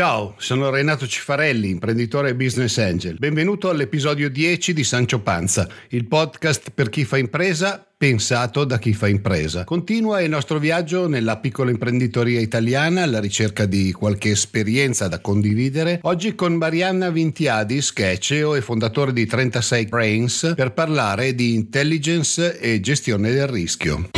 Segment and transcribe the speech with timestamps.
[0.00, 3.18] Ciao, sono Renato Cifarelli, imprenditore e business angel.
[3.18, 8.94] Benvenuto all'episodio 10 di Sancio Panza, il podcast per chi fa impresa pensato da chi
[8.94, 9.64] fa impresa.
[9.64, 15.98] Continua il nostro viaggio nella piccola imprenditoria italiana alla ricerca di qualche esperienza da condividere.
[16.04, 21.52] Oggi con Marianna Vintiadis, che è CEO e fondatore di 36 Brains, per parlare di
[21.52, 24.08] intelligence e gestione del rischio.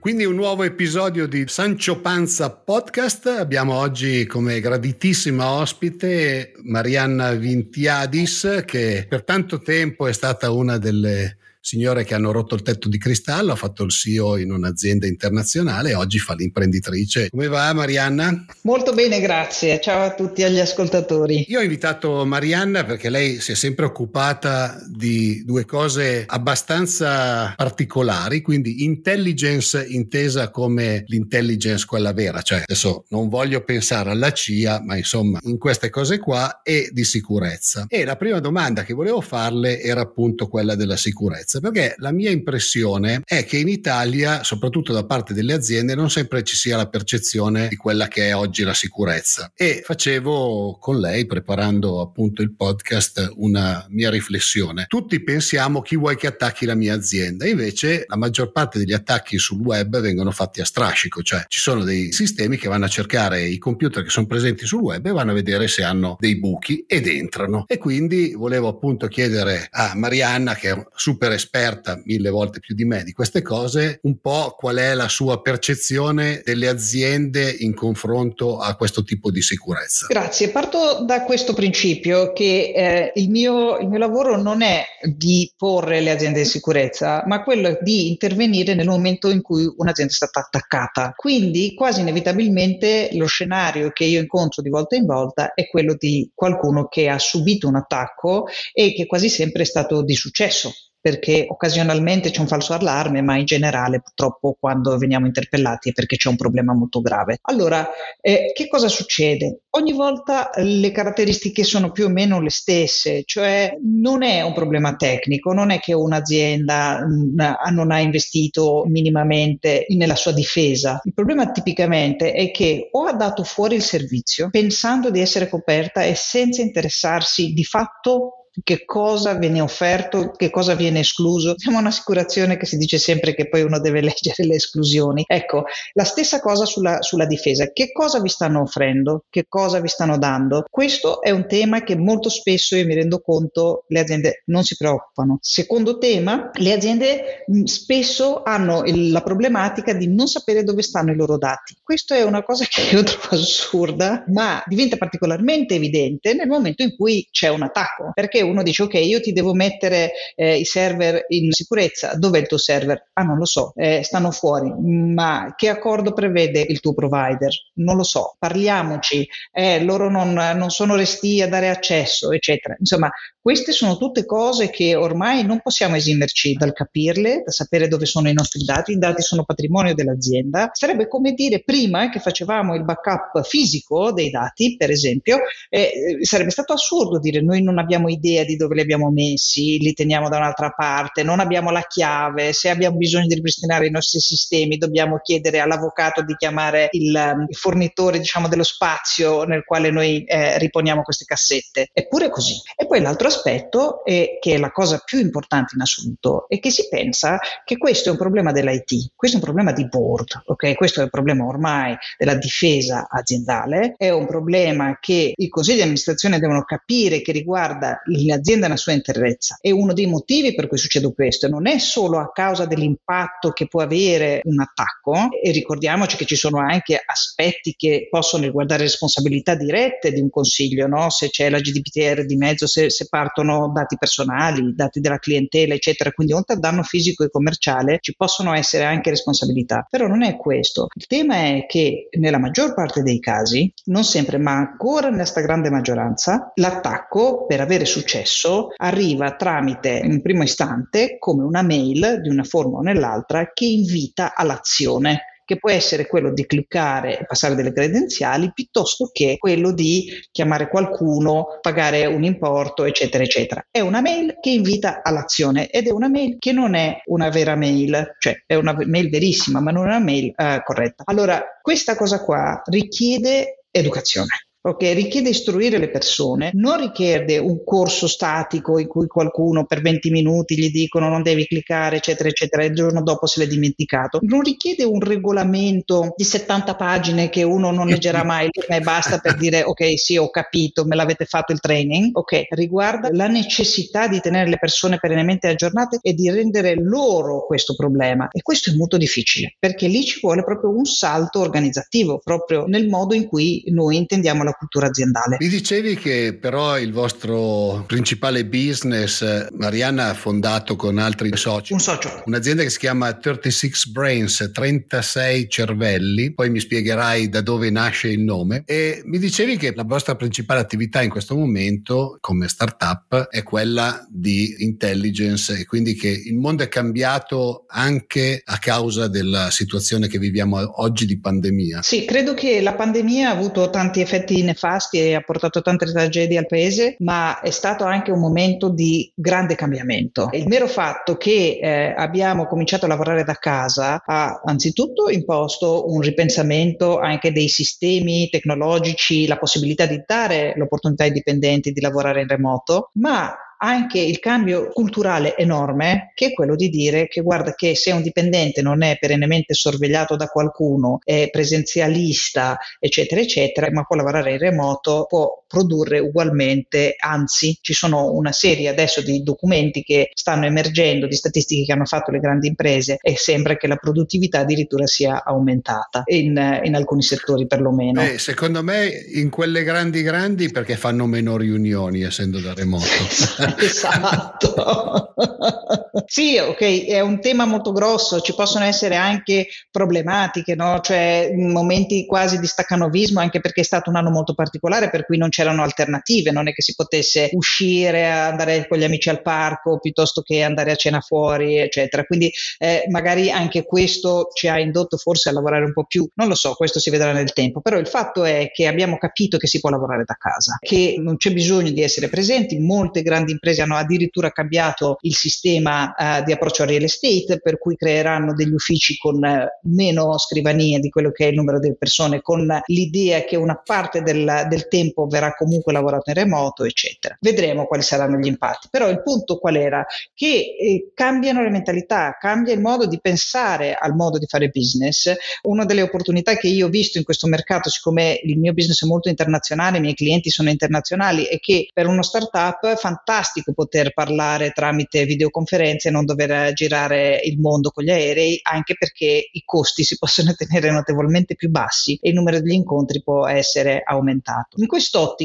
[0.00, 3.26] Quindi un nuovo episodio di Sancio Panza Podcast.
[3.26, 11.36] Abbiamo oggi come graditissima ospite Marianna Vintiadis, che per tanto tempo è stata una delle
[11.60, 15.90] signore che hanno rotto il tetto di cristallo, ha fatto il CEO in un'azienda internazionale
[15.90, 17.28] e oggi fa l'imprenditrice.
[17.28, 18.46] Come va Marianna?
[18.62, 19.80] Molto bene, grazie.
[19.80, 21.44] Ciao a tutti agli ascoltatori.
[21.48, 28.40] Io ho invitato Marianna perché lei si è sempre occupata di due cose abbastanza particolari,
[28.40, 34.96] quindi intelligence intesa come l'intelligence quella vera, cioè adesso non voglio pensare alla CIA, ma
[34.96, 37.84] insomma in queste cose qua e di sicurezza.
[37.88, 42.12] E la prima domanda che volevo farle era appunto quella della sicurezza sicurezza, perché la
[42.12, 46.76] mia impressione è che in Italia, soprattutto da parte delle aziende, non sempre ci sia
[46.76, 49.50] la percezione di quella che è oggi la sicurezza.
[49.56, 54.84] E facevo con lei, preparando appunto il podcast, una mia riflessione.
[54.86, 59.38] Tutti pensiamo chi vuoi che attacchi la mia azienda, invece la maggior parte degli attacchi
[59.38, 63.42] sul web vengono fatti a strascico, cioè ci sono dei sistemi che vanno a cercare
[63.42, 66.84] i computer che sono presenti sul web e vanno a vedere se hanno dei buchi
[66.86, 67.64] ed entrano.
[67.66, 72.84] E quindi volevo appunto chiedere a Marianna, che è super esperta mille volte più di
[72.84, 78.58] me di queste cose, un po' qual è la sua percezione delle aziende in confronto
[78.58, 80.06] a questo tipo di sicurezza.
[80.08, 85.52] Grazie, parto da questo principio che eh, il, mio, il mio lavoro non è di
[85.56, 90.16] porre le aziende in sicurezza, ma quello di intervenire nel momento in cui un'azienda è
[90.16, 91.12] stata attaccata.
[91.16, 96.30] Quindi quasi inevitabilmente lo scenario che io incontro di volta in volta è quello di
[96.34, 101.46] qualcuno che ha subito un attacco e che quasi sempre è stato di successo perché
[101.48, 106.28] occasionalmente c'è un falso allarme, ma in generale purtroppo quando veniamo interpellati è perché c'è
[106.28, 107.38] un problema molto grave.
[107.42, 107.88] Allora,
[108.20, 109.62] eh, che cosa succede?
[109.70, 114.96] Ogni volta le caratteristiche sono più o meno le stesse, cioè non è un problema
[114.96, 121.00] tecnico, non è che un'azienda mh, mm, non ha investito minimamente nella sua difesa.
[121.04, 126.02] Il problema tipicamente è che o ha dato fuori il servizio pensando di essere coperta
[126.02, 131.54] e senza interessarsi di fatto che cosa viene offerto, che cosa viene escluso.
[131.56, 135.24] Siamo un'assicurazione che si dice sempre che poi uno deve leggere le esclusioni.
[135.26, 137.70] Ecco, la stessa cosa sulla, sulla difesa.
[137.72, 139.24] Che cosa vi stanno offrendo?
[139.28, 140.64] Che cosa vi stanno dando?
[140.68, 144.76] Questo è un tema che molto spesso io mi rendo conto le aziende non si
[144.76, 145.38] preoccupano.
[145.40, 151.38] Secondo tema, le aziende spesso hanno la problematica di non sapere dove stanno i loro
[151.38, 151.76] dati.
[151.82, 156.96] Questo è una cosa che io trovo assurda, ma diventa particolarmente evidente nel momento in
[156.96, 161.24] cui c'è un attacco, perché uno dice ok, io ti devo mettere eh, i server
[161.28, 163.10] in sicurezza, dov'è il tuo server?
[163.14, 167.50] Ah, non lo so, eh, stanno fuori, ma che accordo prevede il tuo provider?
[167.74, 172.74] Non lo so, parliamoci, eh, loro non, non sono resti a dare accesso, eccetera.
[172.78, 173.10] Insomma,
[173.42, 178.28] queste sono tutte cose che ormai non possiamo esimerci dal capirle, da sapere dove sono
[178.28, 178.92] i nostri dati.
[178.92, 180.68] I dati sono patrimonio dell'azienda.
[180.72, 185.38] Sarebbe come dire prima che facevamo il backup fisico dei dati, per esempio,
[185.70, 189.94] eh, sarebbe stato assurdo dire noi non abbiamo idea di dove li abbiamo messi, li
[189.94, 194.20] teniamo da un'altra parte, non abbiamo la chiave, se abbiamo bisogno di ripristinare i nostri
[194.20, 200.24] sistemi dobbiamo chiedere all'avvocato di chiamare il, il fornitore diciamo, dello spazio nel quale noi
[200.24, 201.88] eh, riponiamo queste cassette.
[201.90, 202.60] Eppure così.
[202.76, 206.70] E poi l'altro aspetto, è, che è la cosa più importante in assoluto, è che
[206.70, 210.74] si pensa che questo è un problema dell'IT, questo è un problema di board, ok?
[210.74, 215.82] Questo è un problema ormai della difesa aziendale, è un problema che i consigli di
[215.82, 219.58] amministrazione devono capire che riguarda l'azienda nella sua interezza.
[219.60, 223.66] E uno dei motivi per cui succede questo non è solo a causa dell'impatto che
[223.66, 229.54] può avere un attacco, e ricordiamoci che ci sono anche aspetti che possono riguardare responsabilità
[229.54, 231.10] dirette di un consiglio, no?
[231.10, 236.10] se c'è la GDPR di mezzo, se, se partono dati personali, dati della clientela, eccetera.
[236.10, 239.86] Quindi oltre al danno fisico e commerciale ci possono essere anche responsabilità.
[239.88, 240.86] Però non è questo.
[240.94, 245.68] Il tema è che nella maggior parte dei casi, non sempre, ma ancora nella stragrande
[245.68, 252.44] maggioranza, l'attacco per avere successo arriva tramite in primo istante come una mail di una
[252.44, 257.72] forma o nell'altra che invita all'azione che può essere quello di cliccare e passare delle
[257.72, 263.66] credenziali piuttosto che quello di chiamare qualcuno, pagare un importo, eccetera, eccetera.
[263.68, 267.56] È una mail che invita all'azione ed è una mail che non è una vera
[267.56, 271.02] mail, cioè è una mail verissima, ma non è una mail uh, corretta.
[271.06, 274.49] Allora, questa cosa qua richiede educazione.
[274.62, 280.10] Ok, richiede istruire le persone, non richiede un corso statico in cui qualcuno per 20
[280.10, 284.18] minuti gli dicono non devi cliccare, eccetera, eccetera, e il giorno dopo se l'è dimenticato.
[284.20, 289.36] Non richiede un regolamento di 70 pagine che uno non leggerà mai e basta per
[289.36, 292.10] dire ok, sì, ho capito, me l'avete fatto il training.
[292.12, 297.74] Ok, riguarda la necessità di tenere le persone perennemente aggiornate e di rendere loro questo
[297.74, 298.28] problema.
[298.30, 302.90] E questo è molto difficile perché lì ci vuole proprio un salto organizzativo, proprio nel
[302.90, 305.36] modo in cui noi intendiamo la la cultura aziendale.
[305.38, 311.72] Mi dicevi che però il vostro principale business, Mariana ha fondato con altri soci.
[311.72, 312.22] Un socio.
[312.26, 318.20] Un'azienda che si chiama 36 Brains, 36 cervelli, poi mi spiegherai da dove nasce il
[318.20, 318.62] nome.
[318.66, 324.04] E mi dicevi che la vostra principale attività in questo momento come startup è quella
[324.08, 330.18] di intelligence e quindi che il mondo è cambiato anche a causa della situazione che
[330.18, 331.82] viviamo oggi di pandemia.
[331.82, 336.38] Sì, credo che la pandemia ha avuto tanti effetti nefasti e ha portato tante tragedie
[336.38, 340.28] al paese, ma è stato anche un momento di grande cambiamento.
[340.32, 346.00] Il mero fatto che eh, abbiamo cominciato a lavorare da casa ha anzitutto imposto un
[346.00, 352.28] ripensamento anche dei sistemi tecnologici, la possibilità di dare l'opportunità ai dipendenti di lavorare in
[352.28, 357.74] remoto, ma anche il cambio culturale enorme che è quello di dire che guarda che
[357.76, 363.96] se un dipendente non è perennemente sorvegliato da qualcuno, è presenzialista, eccetera, eccetera, ma può
[363.96, 370.10] lavorare in remoto, può produrre ugualmente, anzi ci sono una serie adesso di documenti che
[370.14, 374.38] stanno emergendo, di statistiche che hanno fatto le grandi imprese e sembra che la produttività
[374.38, 378.00] addirittura sia aumentata in, in alcuni settori perlomeno.
[378.00, 382.84] Eh, secondo me in quelle grandi grandi perché fanno meno riunioni essendo da remoto.
[383.58, 385.14] esatto.
[386.06, 390.78] sì, ok, è un tema molto grosso, ci possono essere anche problematiche, no?
[390.80, 395.16] cioè momenti quasi di staccanovismo, anche perché è stato un anno molto particolare per cui
[395.16, 399.78] non c'erano alternative, non è che si potesse uscire, andare con gli amici al parco
[399.78, 402.04] piuttosto che andare a cena fuori, eccetera.
[402.04, 406.28] Quindi eh, magari anche questo ci ha indotto forse a lavorare un po' più, non
[406.28, 409.46] lo so, questo si vedrà nel tempo, però il fatto è che abbiamo capito che
[409.46, 413.62] si può lavorare da casa, che non c'è bisogno di essere presenti, molte grandi imprese
[413.62, 418.52] hanno addirittura cambiato il sistema uh, di approccio a real estate, per cui creeranno degli
[418.52, 423.24] uffici con uh, meno scrivanie di quello che è il numero delle persone, con l'idea
[423.24, 427.16] che una parte del, del tempo verrà comunque lavorato in remoto, eccetera.
[427.20, 428.68] Vedremo quali saranno gli impatti.
[428.70, 429.84] Però il punto qual era?
[430.14, 435.12] Che eh, cambiano le mentalità, cambia il modo di pensare al modo di fare business.
[435.42, 438.86] Una delle opportunità che io ho visto in questo mercato, siccome il mio business è
[438.86, 443.92] molto internazionale, i miei clienti sono internazionali, è che per uno startup è fantastico poter
[443.92, 449.42] parlare tramite videoconferenze e non dover girare il mondo con gli aerei, anche perché i
[449.44, 454.60] costi si possono tenere notevolmente più bassi e il numero degli incontri può essere aumentato.
[454.60, 455.19] In quest'ottica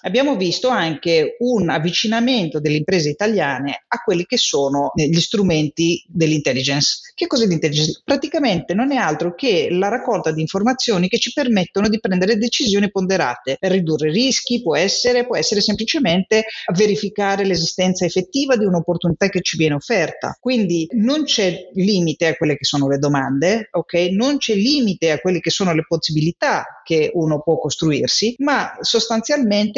[0.00, 7.12] abbiamo visto anche un avvicinamento delle imprese italiane a quelli che sono gli strumenti dell'intelligence.
[7.14, 8.02] Che cos'è l'intelligence?
[8.04, 12.90] Praticamente non è altro che la raccolta di informazioni che ci permettono di prendere decisioni
[12.90, 19.40] ponderate per ridurre rischi, può essere, può essere semplicemente verificare l'esistenza effettiva di un'opportunità che
[19.40, 20.36] ci viene offerta.
[20.40, 23.94] Quindi non c'è limite a quelle che sono le domande, ok?
[24.10, 29.21] Non c'è limite a quelle che sono le possibilità che uno può costruirsi, ma sostanzialmente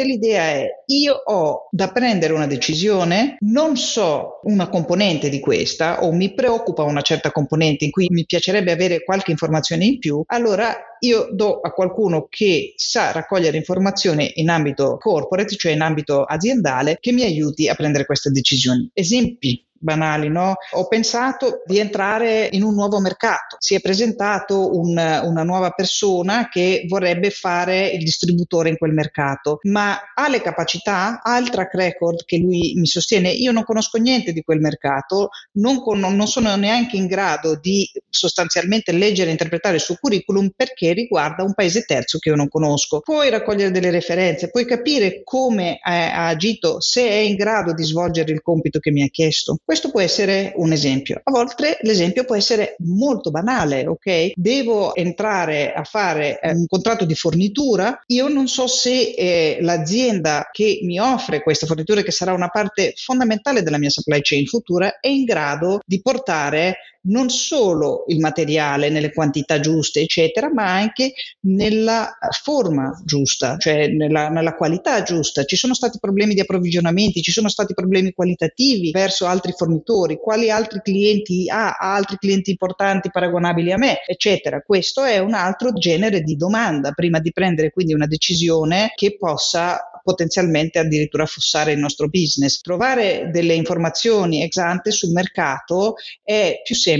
[0.03, 6.11] l'idea è io ho da prendere una decisione, non so una componente di questa o
[6.11, 10.75] mi preoccupa una certa componente in cui mi piacerebbe avere qualche informazione in più, allora
[10.99, 16.97] io do a qualcuno che sa raccogliere informazioni in ambito corporate, cioè in ambito aziendale,
[16.99, 18.89] che mi aiuti a prendere queste decisioni.
[18.93, 20.55] Esempi banali, no?
[20.71, 23.57] Ho pensato di entrare in un nuovo mercato.
[23.59, 29.59] Si è presentato un, una nuova persona che vorrebbe fare il distributore in quel mercato,
[29.63, 33.29] ma ha le capacità, ha il track record che lui mi sostiene.
[33.31, 37.89] Io non conosco niente di quel mercato, non, con, non sono neanche in grado di
[38.09, 42.47] sostanzialmente leggere e interpretare il suo curriculum perché riguarda un paese terzo che io non
[42.47, 43.01] conosco.
[43.01, 48.31] Puoi raccogliere delle referenze, puoi capire come ha agito, se è in grado di svolgere
[48.31, 49.57] il compito che mi ha chiesto.
[49.65, 51.19] Questo può essere un esempio.
[51.23, 54.33] A volte l'esempio può essere molto banale, ok?
[54.35, 60.49] Devo entrare a fare eh, un contratto di fornitura, io non so se eh, l'azienda
[60.51, 64.99] che mi offre questa fornitura, che sarà una parte fondamentale della mia supply chain futura,
[64.99, 71.13] è in grado di portare non solo il materiale nelle quantità giuste, eccetera, ma anche
[71.41, 75.43] nella forma giusta, cioè nella, nella qualità giusta.
[75.43, 80.49] Ci sono stati problemi di approvvigionamenti, ci sono stati problemi qualitativi verso altri fornitori, quali
[80.49, 84.61] altri clienti ha, ha altri clienti importanti paragonabili a me, eccetera.
[84.61, 89.89] Questo è un altro genere di domanda prima di prendere quindi una decisione che possa
[90.05, 92.61] potenzialmente addirittura affossare il nostro business.
[92.61, 96.94] Trovare delle informazioni ex ante sul mercato è più semplice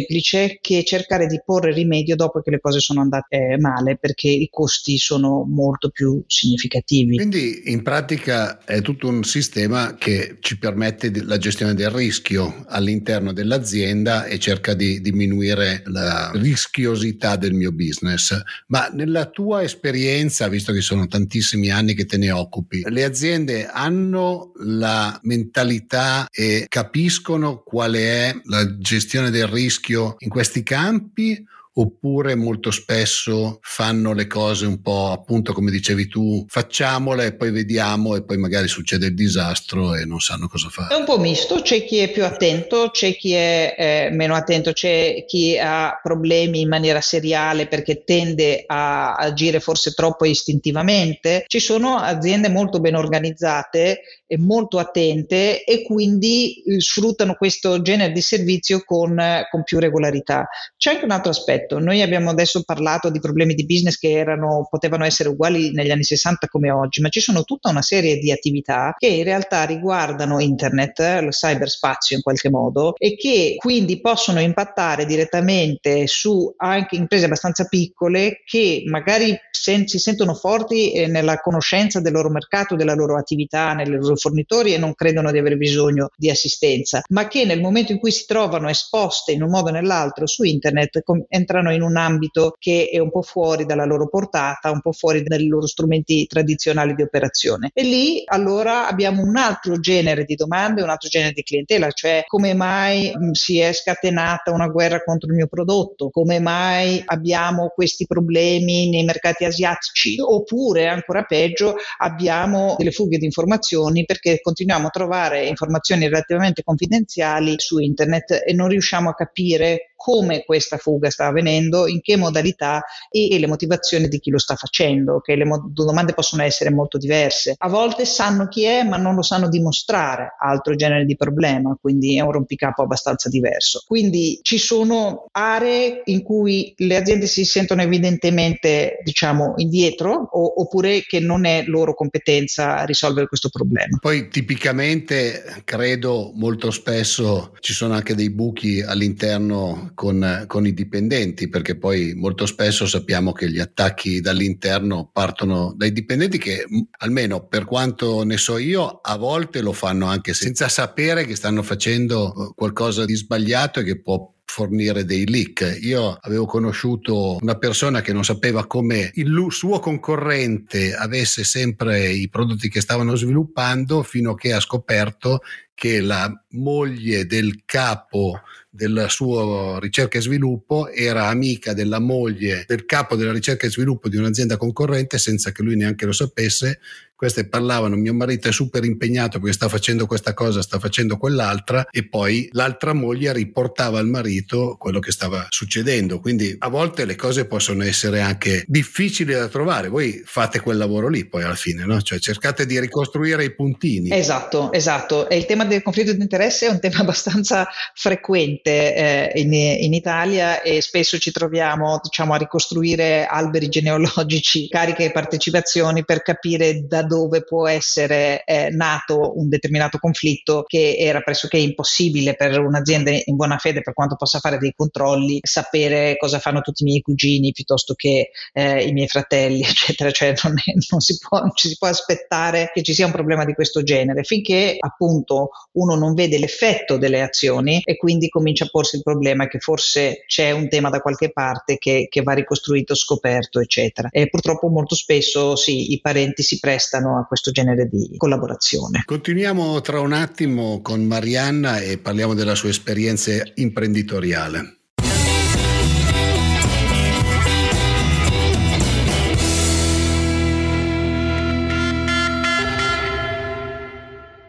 [0.61, 4.97] che cercare di porre rimedio dopo che le cose sono andate male, perché i costi
[4.97, 7.15] sono molto più significativi.
[7.15, 13.33] Quindi in pratica è tutto un sistema che ci permette la gestione del rischio all'interno
[13.33, 18.37] dell'azienda e cerca di diminuire la rischiosità del mio business.
[18.67, 23.67] Ma nella tua esperienza, visto che sono tantissimi anni che te ne occupi, le aziende
[23.67, 31.43] hanno la mentalità e capiscono qual è la gestione del rischio in questi campi
[31.77, 37.51] oppure molto spesso fanno le cose un po' appunto come dicevi tu, facciamole e poi
[37.51, 40.93] vediamo e poi magari succede il disastro e non sanno cosa fare.
[40.93, 44.71] È un po' misto, c'è chi è più attento, c'è chi è eh, meno attento,
[44.71, 51.59] c'è chi ha problemi in maniera seriale perché tende a agire forse troppo istintivamente, ci
[51.59, 54.01] sono aziende molto ben organizzate
[54.37, 60.47] molto attente e quindi eh, sfruttano questo genere di servizio con, con più regolarità.
[60.77, 61.79] C'è anche un altro aspetto.
[61.79, 66.03] Noi abbiamo adesso parlato di problemi di business che erano, potevano essere uguali negli anni
[66.03, 70.39] 60 come oggi, ma ci sono tutta una serie di attività che in realtà riguardano
[70.39, 77.25] internet, lo cyberspazio in qualche modo, e che quindi possono impattare direttamente su anche imprese
[77.25, 82.93] abbastanza piccole che magari sen- si sentono forti eh, nella conoscenza del loro mercato, della
[82.93, 87.45] loro attività, nei loro fornitori e non credono di avere bisogno di assistenza, ma che
[87.45, 91.25] nel momento in cui si trovano esposte in un modo o nell'altro su internet com-
[91.29, 95.23] entrano in un ambito che è un po' fuori dalla loro portata, un po' fuori
[95.23, 97.71] dai loro strumenti tradizionali di operazione.
[97.73, 102.23] E lì allora abbiamo un altro genere di domande, un altro genere di clientela, cioè
[102.27, 107.71] come mai mh, si è scatenata una guerra contro il mio prodotto, come mai abbiamo
[107.73, 114.87] questi problemi nei mercati asiatici, oppure ancora peggio abbiamo delle fughe di informazioni perché continuiamo
[114.87, 121.09] a trovare informazioni relativamente confidenziali su internet e non riusciamo a capire come questa fuga
[121.09, 125.35] sta avvenendo, in che modalità e, e le motivazioni di chi lo sta facendo, che
[125.35, 127.55] le mo- domande possono essere molto diverse.
[127.57, 132.17] A volte sanno chi è, ma non lo sanno dimostrare, altro genere di problema, quindi
[132.17, 133.81] è un rompicapo abbastanza diverso.
[133.83, 141.01] Quindi ci sono aree in cui le aziende si sentono evidentemente, diciamo, indietro o, oppure
[141.01, 143.97] che non è loro competenza risolvere questo problema.
[143.99, 151.47] Poi tipicamente credo molto spesso ci sono anche dei buchi all'interno con, con, i dipendenti,
[151.47, 156.65] perché poi molto spesso sappiamo che gli attacchi dall'interno partono dai dipendenti che
[156.99, 161.63] almeno per quanto ne so io a volte lo fanno anche senza sapere che stanno
[161.63, 165.79] facendo eh, qualcosa di sbagliato e che può fornire dei leak.
[165.81, 172.29] Io avevo conosciuto una persona che non sapeva come il suo concorrente avesse sempre i
[172.29, 175.41] prodotti che stavano sviluppando fino a che ha scoperto
[175.73, 182.85] che la moglie del capo del suo ricerca e sviluppo era amica della moglie del
[182.85, 186.79] capo della ricerca e sviluppo di un'azienda concorrente senza che lui neanche lo sapesse
[187.15, 191.87] queste parlavano, mio marito è super impegnato perché sta facendo questa cosa, sta facendo quell'altra
[191.89, 196.19] e poi l'altra moglie riportava al marito quello che stava succedendo.
[196.19, 199.87] Quindi a volte le cose possono essere anche difficili da trovare.
[199.87, 202.01] Voi fate quel lavoro lì poi alla fine, no?
[202.01, 204.11] Cioè cercate di ricostruire i puntini.
[204.11, 205.29] Esatto, esatto.
[205.29, 209.93] E il tema del conflitto di interesse è un tema abbastanza frequente eh, in, in,
[209.93, 216.85] Italia e spesso ci troviamo diciamo, a ricostruire alberi genealogici, cariche e partecipazioni per capire
[216.85, 223.11] da dove può essere eh, nato un determinato conflitto che era pressoché impossibile per un'azienda
[223.11, 227.01] in buona fede, per quanto possa fare dei controlli, sapere cosa fanno tutti i miei
[227.01, 230.11] cugini piuttosto che eh, i miei fratelli, eccetera.
[230.11, 233.11] Cioè non, è, non, si può, non ci si può aspettare che ci sia un
[233.11, 238.65] problema di questo genere finché appunto uno non vede l'effetto delle azioni e quindi comincia
[238.65, 242.33] a porsi il problema che forse c'è un tema da qualche parte che, che va
[242.33, 244.09] ricostruito, scoperto, eccetera.
[244.11, 249.03] E purtroppo molto spesso sì, i parenti si prestano prestano a questo genere di collaborazione.
[249.05, 254.71] Continuiamo tra un attimo con Marianna e parliamo della sua esperienza imprenditoriale.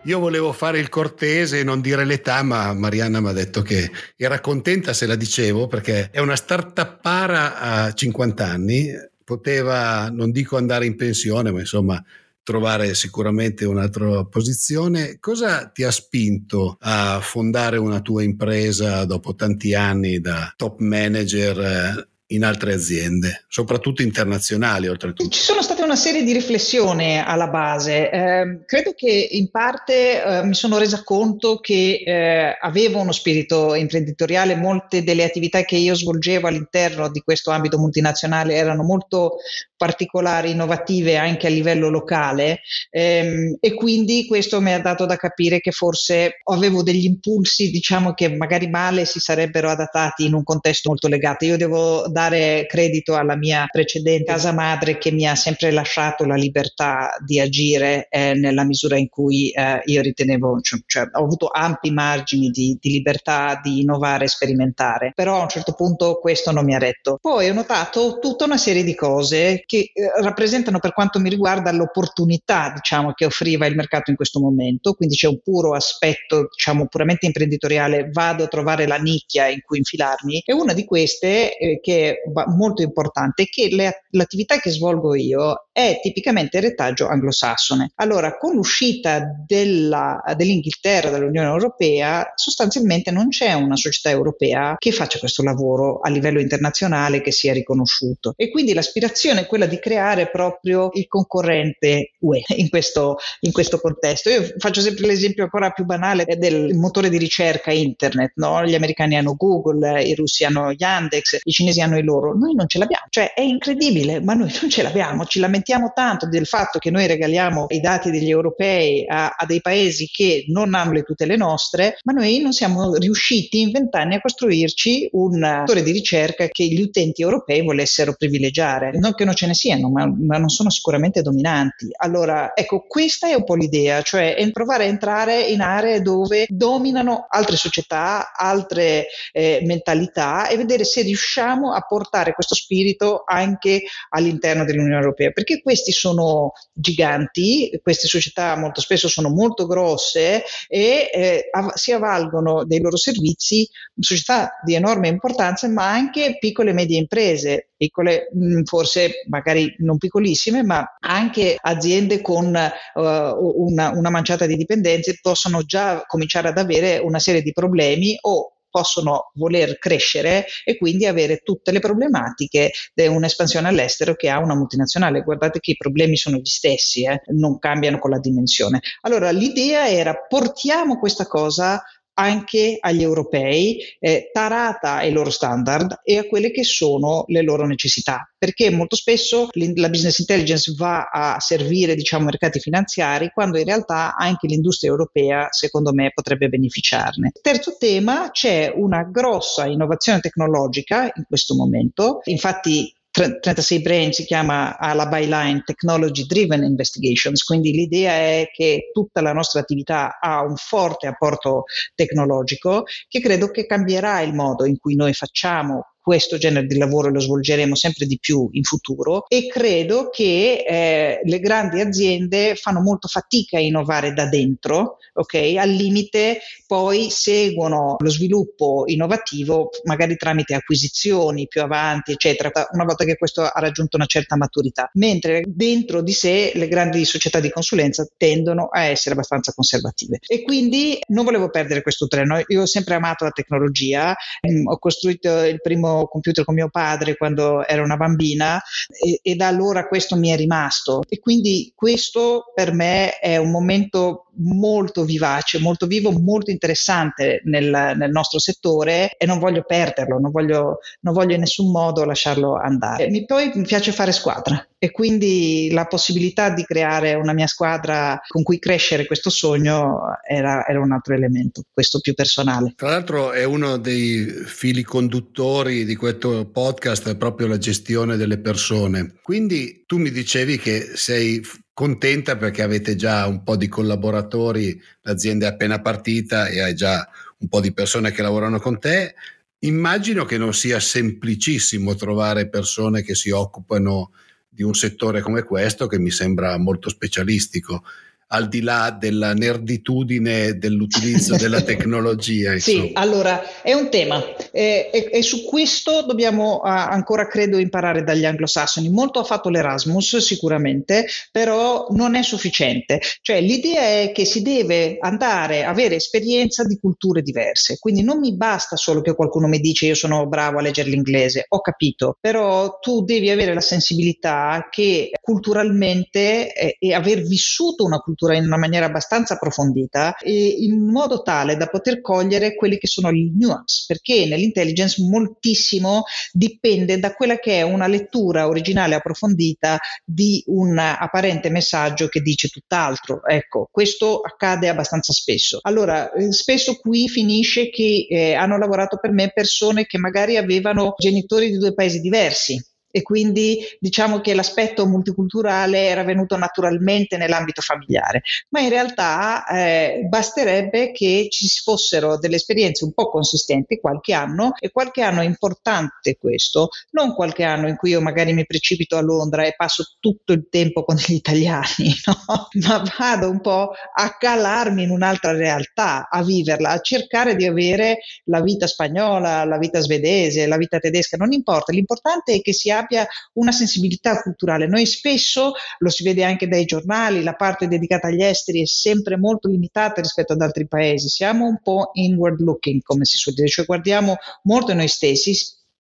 [0.07, 3.91] io volevo fare il cortese e non dire l'età, ma Marianna mi ha detto che
[4.15, 8.89] era contenta se la dicevo perché è una startuppara a 50 anni,
[9.25, 12.01] poteva, non dico andare in pensione, ma insomma
[12.47, 15.17] trovare sicuramente un'altra posizione.
[15.19, 22.09] Cosa ti ha spinto a fondare una tua impresa dopo tanti anni da top manager?
[22.31, 25.31] In altre aziende, soprattutto internazionali oltretutto.
[25.31, 28.11] Ci sono state una serie di riflessioni alla base.
[28.11, 33.75] Eh, credo che in parte eh, mi sono resa conto che eh, avevo uno spirito
[33.75, 39.37] imprenditoriale, molte delle attività che io svolgevo all'interno di questo ambito multinazionale erano molto
[39.77, 45.61] particolari, innovative anche a livello locale ehm, e quindi questo mi ha dato da capire
[45.61, 50.89] che forse avevo degli impulsi, diciamo che magari male si sarebbero adattati in un contesto
[50.89, 51.45] molto legato.
[51.45, 56.35] Io devo dare credito alla mia precedente casa madre che mi ha sempre lasciato la
[56.35, 61.49] libertà di agire eh, nella misura in cui eh, io ritenevo, cioè, cioè, ho avuto
[61.53, 66.53] ampi margini di, di libertà di innovare e sperimentare, però a un certo punto questo
[66.53, 67.19] non mi ha retto.
[67.21, 71.71] Poi ho notato tutta una serie di cose che eh, rappresentano per quanto mi riguarda
[71.73, 76.87] l'opportunità diciamo, che offriva il mercato in questo momento, quindi c'è un puro aspetto diciamo,
[76.87, 80.43] puramente imprenditoriale, vado a trovare la nicchia in cui infilarmi.
[80.45, 82.06] E una di queste eh, che
[82.55, 87.93] molto importante che le, l'attività che svolgo io è tipicamente retaggio anglosassone.
[87.97, 95.19] Allora, con l'uscita della, dell'Inghilterra dall'Unione Europea, sostanzialmente non c'è una società europea che faccia
[95.19, 98.35] questo lavoro a livello internazionale che sia riconosciuto.
[98.37, 103.79] E quindi l'aspirazione è quella di creare proprio il concorrente UE in questo, in questo
[103.79, 104.31] contesto.
[104.31, 108.33] Io faccio sempre l'esempio ancora più banale del motore di ricerca internet.
[108.37, 108.65] No?
[108.65, 112.35] Gli americani hanno Google, i russi hanno Yandex, i cinesi hanno i loro.
[112.35, 113.07] Noi non ce l'abbiamo.
[113.09, 115.25] Cioè è incredibile, ma noi non ce l'abbiamo.
[115.25, 119.47] Ci lamentiamo lamentiamo tanto del fatto che noi regaliamo i dati degli europei a, a
[119.47, 124.15] dei paesi che non hanno le tutele nostre, ma noi non siamo riusciti in vent'anni
[124.15, 128.93] a costruirci un settore di ricerca che gli utenti europei volessero privilegiare.
[128.99, 131.89] Non che non ce ne siano, ma, ma non sono sicuramente dominanti.
[131.97, 137.27] Allora, ecco, questa è un po' l'idea, cioè provare a entrare in aree dove dominano
[137.29, 144.65] altre società, altre eh, mentalità e vedere se riusciamo a portare questo spirito anche all'interno
[144.65, 145.31] dell'Unione Europea.
[145.31, 151.93] Perché questi sono giganti, queste società molto spesso sono molto grosse e eh, av- si
[151.93, 153.69] avvalgono dei loro servizi
[153.99, 159.75] società di enorme importanza, ma anche piccole e medie imprese, piccole mh, mm, forse magari
[159.79, 166.49] non piccolissime, ma anche aziende con uh, una, una manciata di dipendenze possono già cominciare
[166.49, 171.79] ad avere una serie di problemi o possono voler crescere e quindi avere tutte le
[171.79, 175.23] problematiche di un'espansione all'estero che ha una multinazionale.
[175.23, 178.83] Guardate che i problemi sono gli stessi, eh, non cambiano con la dimensione.
[179.01, 181.83] Allora l'idea era portiamo questa cosa
[182.19, 187.67] anche agli europei, eh, tarata ai loro standard e a quelle che sono le loro
[187.67, 193.65] necessità, perché molto spesso la business intelligence va a servire diciamo, mercati finanziari quando in
[193.65, 197.33] realtà anche l'industria europea secondo me potrebbe beneficiarne.
[197.41, 204.77] Terzo tema, c'è una grossa innovazione tecnologica in questo momento, infatti 36 Brain si chiama
[204.77, 210.55] alla byline Technology Driven Investigations, quindi l'idea è che tutta la nostra attività ha un
[210.57, 216.69] forte apporto tecnologico che credo che cambierà il modo in cui noi facciamo questo genere
[216.69, 221.81] di lavoro lo svolgeremo sempre di più in futuro e credo che eh, le grandi
[221.81, 225.55] aziende fanno molto fatica a innovare da dentro, ok?
[225.59, 233.05] Al limite poi seguono lo sviluppo innovativo magari tramite acquisizioni più avanti, eccetera, una volta
[233.05, 237.51] che questo ha raggiunto una certa maturità, mentre dentro di sé le grandi società di
[237.51, 240.21] consulenza tendono a essere abbastanza conservative.
[240.25, 244.79] E quindi non volevo perdere questo treno, io ho sempre amato la tecnologia, ehm, ho
[244.79, 249.89] costruito il primo computer con mio padre quando ero una bambina e, e da allora
[249.89, 251.03] questo mi è rimasto.
[251.09, 257.95] E quindi questo per me è un momento molto vivace, molto vivo, molto interessante nel,
[257.97, 262.55] nel nostro settore e non voglio perderlo, non voglio, non voglio, in nessun modo lasciarlo
[262.57, 263.09] andare.
[263.09, 268.21] Mi, poi mi piace fare squadra e quindi la possibilità di creare una mia squadra
[268.27, 272.75] con cui crescere questo sogno era, era un altro elemento, questo più personale.
[272.77, 278.39] Tra l'altro è uno dei fili conduttori di questo podcast, è proprio la gestione delle
[278.39, 279.15] persone.
[279.23, 281.41] Quindi tu mi dicevi che sei
[281.73, 287.07] contenta perché avete già un po' di collaboratori, l'azienda è appena partita e hai già
[287.39, 289.15] un po' di persone che lavorano con te.
[289.61, 294.26] Immagino che non sia semplicissimo trovare persone che si occupano di
[294.63, 297.83] un settore come questo che mi sembra molto specialistico.
[298.29, 302.53] Al di là della nerditudine dell'utilizzo della tecnologia.
[302.53, 302.85] Insomma.
[302.85, 308.03] Sì, allora è un tema e, e, e su questo dobbiamo uh, ancora, credo, imparare
[308.03, 308.89] dagli anglosassoni.
[308.89, 313.01] Molto ha fatto l'Erasmus sicuramente, però non è sufficiente.
[313.21, 318.19] Cioè l'idea è che si deve andare a avere esperienza di culture diverse, quindi non
[318.19, 322.17] mi basta solo che qualcuno mi dice io sono bravo a leggere l'inglese, ho capito,
[322.21, 328.35] però tu devi avere la sensibilità che culturalmente eh, e aver vissuto una cultura cultura
[328.35, 333.11] in una maniera abbastanza approfondita e in modo tale da poter cogliere quelli che sono
[333.11, 340.43] i nuance, perché nell'intelligence moltissimo dipende da quella che è una lettura originale approfondita di
[340.47, 343.25] un apparente messaggio che dice tutt'altro.
[343.27, 345.59] Ecco, questo accade abbastanza spesso.
[345.63, 350.95] Allora, eh, spesso qui finisce che eh, hanno lavorato per me persone che magari avevano
[350.97, 352.59] genitori di due paesi diversi
[352.97, 360.07] e quindi diciamo che l'aspetto multiculturale era venuto naturalmente nell'ambito familiare, ma in realtà eh,
[360.09, 365.27] basterebbe che ci fossero delle esperienze un po' consistenti qualche anno e qualche anno è
[365.27, 369.85] importante questo, non qualche anno in cui io magari mi precipito a Londra e passo
[370.01, 372.49] tutto il tempo con gli italiani, no?
[372.67, 377.99] ma vado un po' a calarmi in un'altra realtà, a viverla, a cercare di avere
[378.25, 382.71] la vita spagnola, la vita svedese, la vita tedesca, non importa, l'importante è che si
[382.71, 384.67] abbia abbia una sensibilità culturale.
[384.67, 389.19] Noi spesso, lo si vede anche dai giornali, la parte dedicata agli esteri è sempre
[389.19, 391.09] molto limitata rispetto ad altri paesi.
[391.09, 395.35] Siamo un po' inward looking, come si suol dire, cioè guardiamo molto noi stessi,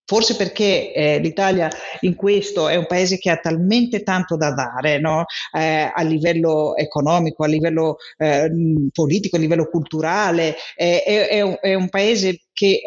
[0.08, 1.68] Forse perché eh, l'Italia
[2.02, 5.24] in questo è un paese che ha talmente tanto da dare no?
[5.52, 8.48] eh, a livello economico, a livello eh,
[8.92, 12.80] politico, a livello culturale, è, è, un, è, un, paese che eh,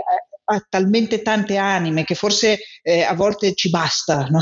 [0.51, 4.39] ha talmente tante anime che forse eh, a volte ci basta, no?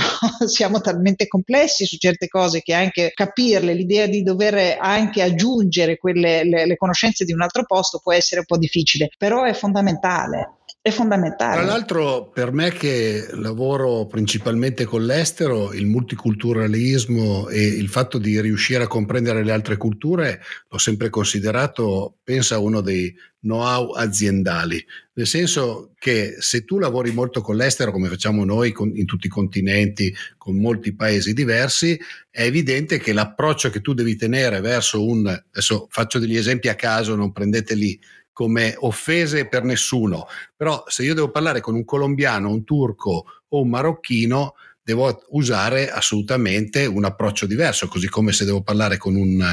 [0.47, 6.43] siamo talmente complessi su certe cose che anche capirle, l'idea di dover anche aggiungere quelle,
[6.43, 10.57] le, le conoscenze di un altro posto può essere un po' difficile, però è fondamentale
[10.91, 11.55] fondamentale.
[11.55, 18.39] Tra l'altro, per me che lavoro principalmente con l'estero, il multiculturalismo e il fatto di
[18.41, 23.13] riuscire a comprendere le altre culture l'ho sempre considerato, pensa, uno dei
[23.47, 24.83] know-how aziendali,
[25.13, 29.27] nel senso che se tu lavori molto con l'estero, come facciamo noi con, in tutti
[29.27, 35.03] i continenti, con molti paesi diversi, è evidente che l'approccio che tu devi tenere verso
[35.03, 37.99] un, adesso faccio degli esempi a caso, non prendeteli
[38.31, 43.61] come offese per nessuno, però se io devo parlare con un colombiano, un turco o
[43.61, 44.53] un marocchino,
[44.87, 49.45] devo usare assolutamente un approccio diverso, così come se devo parlare con un,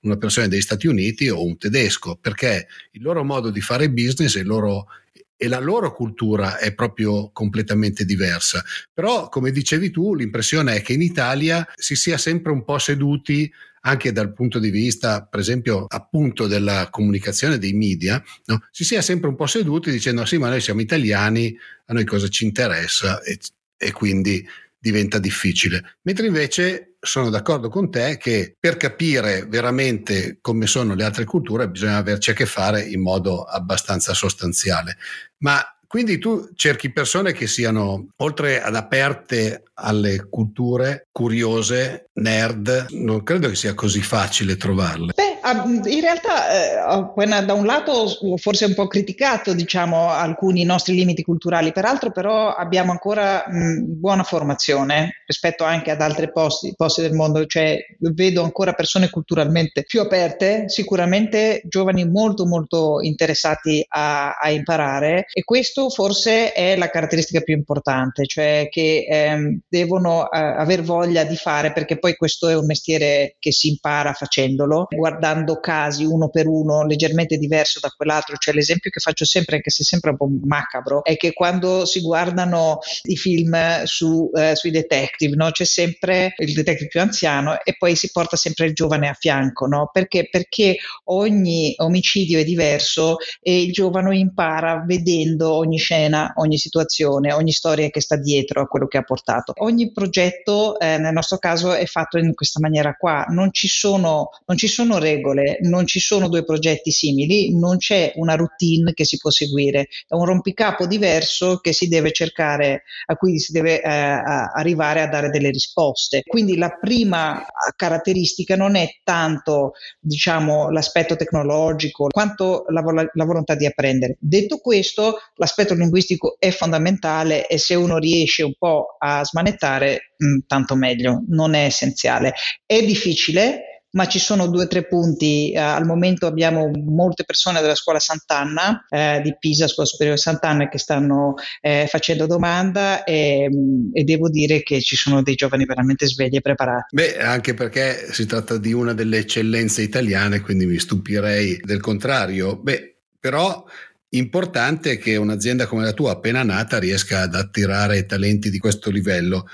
[0.00, 4.36] una persona degli Stati Uniti o un tedesco, perché il loro modo di fare business
[4.36, 4.88] e, loro,
[5.34, 8.62] e la loro cultura è proprio completamente diversa.
[8.92, 13.50] Però, come dicevi tu, l'impressione è che in Italia si sia sempre un po' seduti
[13.84, 18.60] anche dal punto di vista, per esempio, appunto della comunicazione dei media, no?
[18.70, 22.28] si sia sempre un po' seduti dicendo sì, ma noi siamo italiani, a noi cosa
[22.28, 23.38] ci interessa e,
[23.78, 24.46] e quindi
[24.82, 25.98] diventa difficile.
[26.02, 31.68] Mentre invece sono d'accordo con te che per capire veramente come sono le altre culture
[31.68, 34.96] bisogna averci a che fare in modo abbastanza sostanziale.
[35.38, 43.22] Ma quindi tu cerchi persone che siano, oltre ad aperte alle culture, curiose, nerd, non
[43.22, 45.12] credo che sia così facile trovarle.
[45.14, 51.22] Beh, in realtà eh, da un lato forse un po' criticato diciamo, alcuni nostri limiti
[51.22, 57.12] culturali, peraltro però abbiamo ancora mh, buona formazione rispetto anche ad altri posti, posti, del
[57.12, 64.50] mondo, cioè vedo ancora persone culturalmente più aperte, sicuramente giovani molto molto interessati a, a
[64.50, 70.82] imparare e questo forse è la caratteristica più importante, cioè che ehm, devono eh, aver
[70.82, 76.04] voglia di fare perché poi questo è un mestiere che si impara facendolo, guardando casi
[76.04, 80.10] uno per uno leggermente diverso da quell'altro, cioè l'esempio che faccio sempre, anche se sempre
[80.10, 85.50] un po' macabro, è che quando si guardano i film su, eh, sui detective, no?
[85.50, 89.66] c'è sempre il detective più anziano e poi si porta sempre il giovane a fianco,
[89.66, 89.90] no?
[89.92, 90.28] perché?
[90.30, 97.52] Perché ogni omicidio è diverso e il giovane impara vedendo ogni scena, ogni situazione, ogni
[97.52, 101.72] storia che sta dietro a quello che ha portato ogni progetto eh, nel nostro caso
[101.72, 105.21] è fatto in questa maniera qua, non ci, sono, non ci sono regole,
[105.60, 110.14] non ci sono due progetti simili, non c'è una routine che si può seguire, è
[110.14, 115.30] un rompicapo diverso che si deve cercare, a cui si deve eh, arrivare a dare
[115.30, 116.22] delle risposte.
[116.26, 117.44] Quindi la prima
[117.76, 122.82] caratteristica non è tanto diciamo, l'aspetto tecnologico quanto la,
[123.12, 124.16] la volontà di apprendere.
[124.18, 130.46] Detto questo, l'aspetto linguistico è fondamentale e se uno riesce un po' a smanettare, mh,
[130.46, 132.34] tanto meglio, non è essenziale.
[132.64, 135.52] È difficile, ma ci sono due o tre punti.
[135.52, 140.68] Eh, al momento abbiamo molte persone della scuola Sant'Anna, eh, di Pisa, scuola superiore Sant'Anna,
[140.68, 145.64] che stanno eh, facendo domanda e, mm, e, devo dire che ci sono dei giovani
[145.64, 146.94] veramente svegli e preparati.
[146.94, 152.56] Beh, anche perché si tratta di una delle eccellenze italiane, quindi mi stupirei del contrario.
[152.56, 153.64] Beh, però
[154.10, 159.46] importante che un'azienda come la tua appena nata riesca ad attirare talenti di questo livello.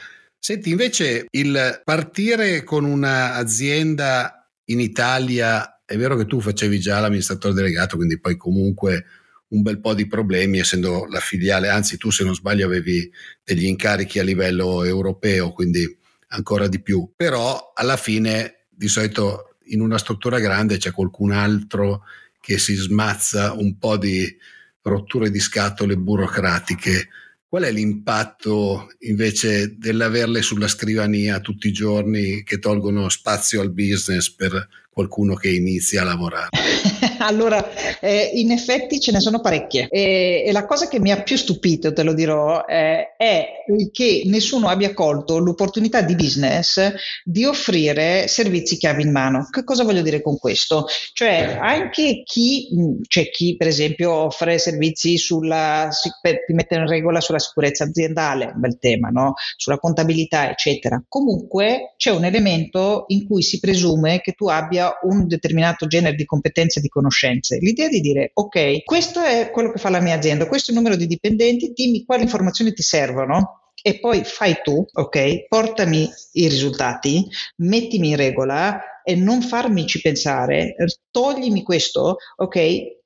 [0.48, 7.52] Senti, invece il partire con un'azienda in Italia, è vero che tu facevi già l'amministratore
[7.52, 9.04] delegato, quindi poi comunque
[9.48, 13.12] un bel po' di problemi essendo la filiale, anzi tu se non sbaglio avevi
[13.44, 19.82] degli incarichi a livello europeo, quindi ancora di più, però alla fine di solito in
[19.82, 22.04] una struttura grande c'è qualcun altro
[22.40, 24.34] che si smazza un po' di
[24.80, 27.08] rotture di scatole burocratiche.
[27.50, 34.30] Qual è l'impatto invece dell'averle sulla scrivania tutti i giorni che tolgono spazio al business
[34.30, 36.48] per qualcuno che inizia a lavorare?
[37.18, 37.64] allora,
[38.00, 41.36] eh, in effetti ce ne sono parecchie e, e, la cosa che mi ha più
[41.36, 43.48] stupito, te lo dirò, eh, è
[43.92, 46.92] che nessuno abbia colto l'opportunità di business
[47.24, 49.46] di offrire servizi chiave in mano.
[49.50, 50.86] Che cosa voglio dire con questo?
[51.12, 52.68] Cioè, anche chi,
[53.06, 55.88] c'è chi per esempio offre servizi sulla,
[56.20, 59.34] per mettere in regola sulla sicurezza aziendale, un bel tema, no?
[59.56, 61.02] sulla contabilità, eccetera.
[61.08, 66.24] Comunque c'è un elemento in cui si presume che tu abbia un determinato genere di
[66.24, 67.58] competenze e di conoscenze.
[67.58, 70.80] L'idea di dire, ok, questo è quello che fa la mia azienda, questo è il
[70.80, 76.48] numero di dipendenti, dimmi quali informazioni ti servono e poi fai tu, ok, portami i
[76.48, 77.24] risultati,
[77.56, 80.74] mettimi in regola e non farmici pensare,
[81.10, 82.58] toglimi questo, ok,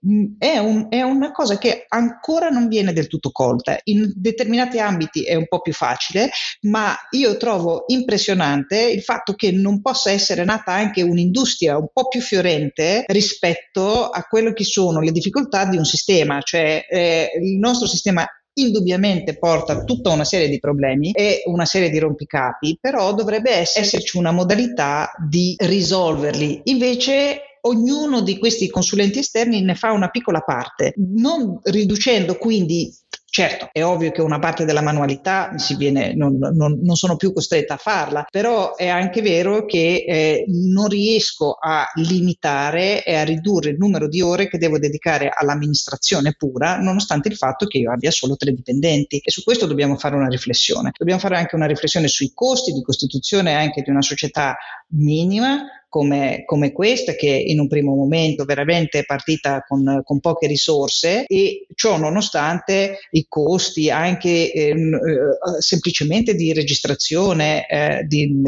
[0.05, 3.79] mm, è, un, è, una cosa che ancora non viene del tutto colta.
[3.85, 6.29] In determinati ambiti è un po' più facile,
[6.63, 12.09] ma io trovo impressionante il fatto che non possa essere nata anche un'industria un po'
[12.09, 17.61] più fiorente rispetto a quello che sono le difficoltà di un sistema, cioè eh, il
[17.61, 23.15] nostro sistema indubbiamente porta tutta una serie di problemi e una serie di rompicapi, però
[23.15, 26.63] dovrebbe esserci una modalità di risolverli.
[26.65, 32.93] Invece ognuno di questi consulenti esterni ne fa una piccola parte, non riducendo quindi
[33.35, 37.75] Certo, è ovvio che una parte della manualità viene, non, non, non, sono più costretta
[37.75, 43.71] a farla, però è anche vero che eh, non riesco a limitare e a ridurre
[43.71, 48.11] il numero di ore che devo dedicare all'amministrazione pura, nonostante il fatto che io abbia
[48.11, 49.23] solo tre dipendenti.
[49.25, 50.91] E su questo dobbiamo fare una riflessione.
[50.95, 56.45] Dobbiamo fare anche una riflessione sui costi di costituzione anche di una società minima come,
[56.47, 61.67] come, questa, che in un primo momento veramente è partita con, con poche risorse e
[61.75, 68.41] ciò nonostante i costi anche ehm, eh, semplicemente di registrazione eh, di,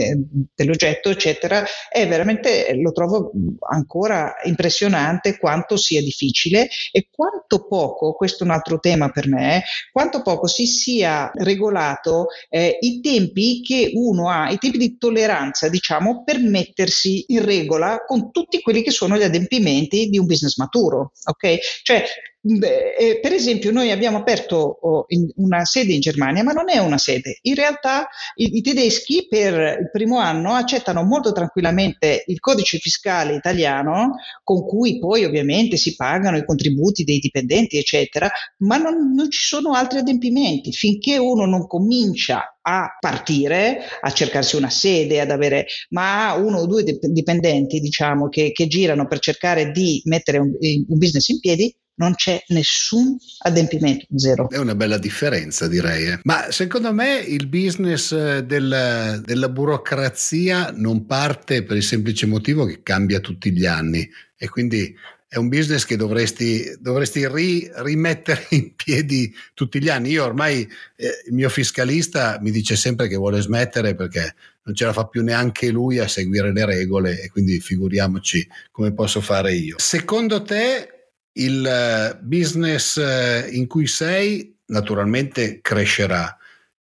[0.54, 3.30] dell'oggetto, eccetera, è veramente, lo trovo
[3.68, 9.64] ancora impressionante quanto sia difficile e quanto poco, questo è un altro tema per me,
[9.92, 15.68] quanto poco si sia regolato eh, i tempi che uno ha, i tempi di tolleranza,
[15.68, 20.56] diciamo, per mettersi in regola con tutti quelli che sono gli adempimenti di un business
[20.56, 21.12] maturo.
[21.24, 21.58] Ok?
[21.82, 22.04] Cioè,
[22.46, 26.98] eh, per esempio, noi abbiamo aperto oh, una sede in Germania, ma non è una
[26.98, 27.38] sede.
[27.42, 33.34] In realtà i, i, tedeschi per il primo anno accettano molto tranquillamente il codice fiscale
[33.34, 39.30] italiano, con cui poi ovviamente si pagano i contributi dei dipendenti, eccetera, ma non, non
[39.30, 40.70] ci sono altri adempimenti.
[40.72, 46.66] Finché uno non comincia a partire, a cercarsi una sede, ad avere, ma uno o
[46.66, 51.74] due dipendenti, diciamo, che, che girano per cercare di mettere un, un business in piedi,
[51.96, 54.48] non c'è nessun adempimento, zero.
[54.50, 56.06] È una bella differenza, direi.
[56.06, 56.20] Eh.
[56.24, 62.64] Ma secondo me il business eh, del, della burocrazia non parte per il semplice motivo
[62.64, 64.94] che cambia tutti gli anni e quindi
[65.34, 70.10] è un business che dovresti, dovresti ri, rimettere in piedi tutti gli anni.
[70.10, 70.60] Io ormai
[70.96, 75.06] eh, il mio fiscalista mi dice sempre che vuole smettere perché non ce la fa
[75.06, 79.74] più neanche lui a seguire le regole e quindi figuriamoci come posso fare io.
[79.78, 80.93] Secondo te
[81.34, 86.36] il eh, business eh, in cui sei naturalmente crescerà,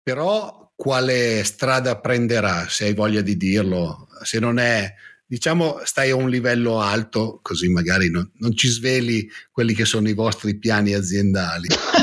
[0.02, 4.92] però quale strada prenderà, se hai voglia di dirlo, se non è,
[5.26, 10.08] diciamo, stai a un livello alto, così magari non, non ci sveli quelli che sono
[10.08, 11.68] i vostri piani aziendali.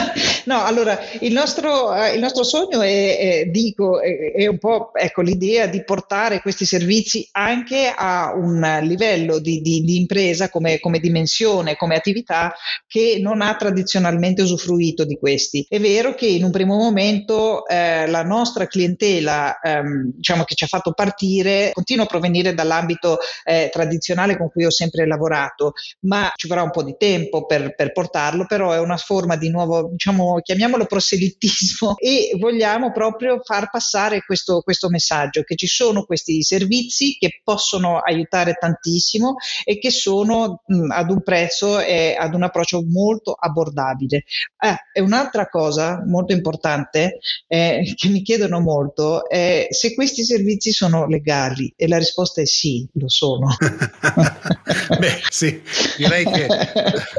[0.47, 4.91] No, allora il nostro, eh, il nostro sogno è, è dico, è, è, un po'
[4.93, 10.79] ecco, l'idea di portare questi servizi anche a un livello di, di, di impresa come,
[10.79, 12.55] come, dimensione, come attività
[12.87, 15.65] che non ha tradizionalmente usufruito di questi.
[15.67, 20.63] È vero che in un primo momento eh, la nostra clientela, ehm, diciamo che ci
[20.63, 26.31] ha fatto partire, continua a provenire dall'ambito eh, tradizionale con cui ho sempre lavorato, ma
[26.35, 29.89] ci vorrà un po' di tempo per, per portarlo, però è una forma di nuovo,
[29.91, 36.41] diciamo, chiamiamolo proselitismo e vogliamo proprio far passare questo, questo messaggio che ci sono questi
[36.43, 42.43] servizi che possono aiutare tantissimo e che sono mh, ad un prezzo e ad un
[42.43, 44.23] approccio molto abbordabile.
[44.59, 50.71] Eh, e un'altra cosa molto importante eh, che mi chiedono molto è se questi servizi
[50.71, 53.55] sono legali e la risposta è sì, lo sono.
[54.99, 55.61] Beh, sì,
[55.97, 56.47] direi che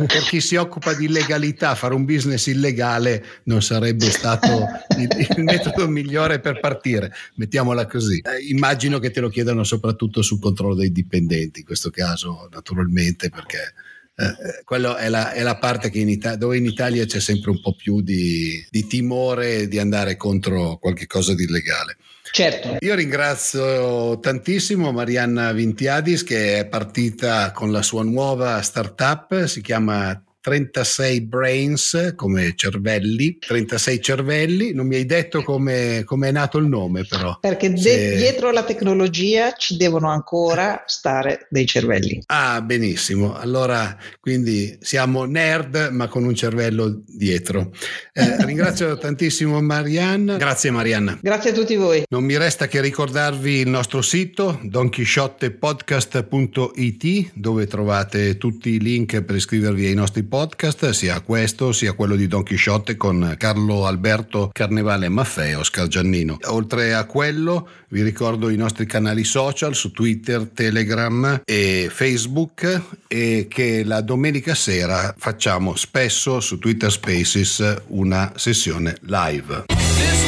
[0.06, 3.07] per chi si occupa di legalità fare un business illegale
[3.44, 4.46] non sarebbe stato
[4.98, 8.18] il, il metodo migliore per partire, mettiamola così.
[8.18, 13.30] Eh, immagino che te lo chiedano soprattutto sul controllo dei dipendenti, in questo caso naturalmente
[13.30, 13.74] perché
[14.16, 17.50] eh, eh quella è la, è la, parte in Italia, dove in Italia c'è sempre
[17.50, 21.96] un po' più di, di timore di andare contro qualche cosa di illegale.
[22.30, 22.76] Certo.
[22.80, 30.22] Io ringrazio tantissimo Marianna Vintiadis che è partita con la sua nuova startup, si chiama
[30.40, 36.66] 36 brains come cervelli, 36 cervelli, non mi hai detto come, come è nato il
[36.66, 37.38] nome però.
[37.40, 38.16] Perché de- Se...
[38.16, 42.22] dietro la tecnologia ci devono ancora stare dei cervelli.
[42.26, 47.70] Ah, benissimo, allora quindi siamo nerd ma con un cervello dietro.
[48.12, 51.18] Eh, ringrazio tantissimo Marianna, grazie Marianna.
[51.20, 52.04] Grazie a tutti voi.
[52.08, 59.34] Non mi resta che ricordarvi il nostro sito donchisciottepodcast.it dove trovate tutti i link per
[59.36, 64.50] iscrivervi ai nostri podcast podcast, sia questo sia quello di Don Chisciotte con Carlo Alberto
[64.52, 66.36] Carnevale Maffei e Oscar Giannino.
[66.44, 73.48] Oltre a quello vi ricordo i nostri canali social su Twitter, Telegram e Facebook e
[73.50, 80.27] che la domenica sera facciamo spesso su Twitter Spaces una sessione live.